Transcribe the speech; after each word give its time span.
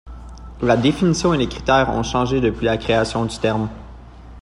La 0.63 0.77
définition 0.77 1.31
et 1.31 1.37
les 1.37 1.47
critères 1.47 1.91
ont 1.91 2.01
changé 2.01 2.41
depuis 2.41 2.65
la 2.65 2.77
création 2.77 3.23
du 3.25 3.37
terme. 3.37 3.69